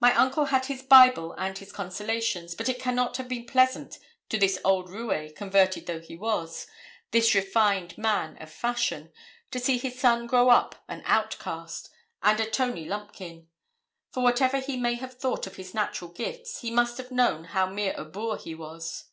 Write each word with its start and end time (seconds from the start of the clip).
My 0.00 0.14
uncle 0.14 0.46
had 0.46 0.64
his 0.64 0.80
Bible 0.82 1.34
and 1.36 1.58
his 1.58 1.72
consolations; 1.72 2.54
but 2.54 2.70
it 2.70 2.80
cannot 2.80 3.18
have 3.18 3.28
been 3.28 3.44
pleasant 3.44 3.98
to 4.30 4.38
this 4.38 4.58
old 4.64 4.88
roué, 4.88 5.36
converted 5.36 5.84
though 5.84 6.00
he 6.00 6.16
was 6.16 6.66
this 7.10 7.34
refined 7.34 7.98
man 7.98 8.38
of 8.40 8.50
fashion 8.50 9.12
to 9.50 9.60
see 9.60 9.76
his 9.76 9.98
son 10.00 10.26
grow 10.26 10.48
up 10.48 10.82
an 10.88 11.02
outcast, 11.04 11.90
and 12.22 12.40
a 12.40 12.48
Tony 12.50 12.86
Lumpkin; 12.88 13.46
for 14.10 14.22
whatever 14.22 14.58
he 14.58 14.78
may 14.78 14.94
have 14.94 15.18
thought 15.18 15.46
of 15.46 15.56
his 15.56 15.74
natural 15.74 16.10
gifts, 16.10 16.62
he 16.62 16.70
must 16.70 16.96
have 16.96 17.10
known 17.10 17.44
how 17.44 17.66
mere 17.66 17.92
a 17.98 18.06
boor 18.06 18.38
he 18.38 18.54
was. 18.54 19.10